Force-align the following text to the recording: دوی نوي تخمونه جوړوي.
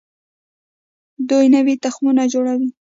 دوی 1.29 1.45
نوي 1.55 1.75
تخمونه 1.83 2.23
جوړوي. 2.33 2.69